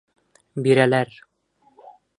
[0.69, 1.13] Бирәләр!